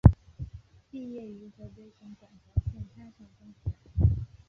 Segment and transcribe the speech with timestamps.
[0.89, 4.25] 毕业于河北省馆陶县滩上中学。